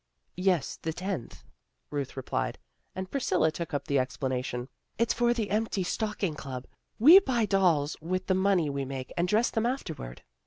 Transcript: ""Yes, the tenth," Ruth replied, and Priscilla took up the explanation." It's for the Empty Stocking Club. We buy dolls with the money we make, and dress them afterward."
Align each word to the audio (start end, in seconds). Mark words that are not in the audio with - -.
""Yes, 0.35 0.79
the 0.81 0.93
tenth," 0.93 1.43
Ruth 1.91 2.17
replied, 2.17 2.57
and 2.95 3.11
Priscilla 3.11 3.51
took 3.51 3.71
up 3.71 3.85
the 3.87 3.99
explanation." 3.99 4.67
It's 4.97 5.13
for 5.13 5.31
the 5.31 5.51
Empty 5.51 5.83
Stocking 5.83 6.33
Club. 6.33 6.65
We 6.97 7.19
buy 7.19 7.45
dolls 7.45 7.95
with 8.01 8.25
the 8.25 8.33
money 8.33 8.67
we 8.67 8.83
make, 8.83 9.13
and 9.15 9.27
dress 9.27 9.51
them 9.51 9.67
afterward." 9.67 10.23